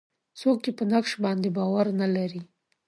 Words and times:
څوک 0.39 0.59
یې 0.67 0.71
په 0.79 0.83
نقش 0.91 1.11
باندې 1.23 1.49
باور 1.57 1.85
نه 2.01 2.07
لري. 2.15 2.41